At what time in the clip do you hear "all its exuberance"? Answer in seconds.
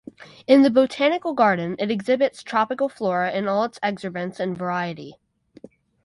3.47-4.39